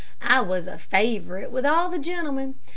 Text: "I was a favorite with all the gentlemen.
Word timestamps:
"I 0.23 0.41
was 0.41 0.65
a 0.65 0.79
favorite 0.79 1.51
with 1.51 1.63
all 1.63 1.87
the 1.89 1.99
gentlemen. 1.99 2.55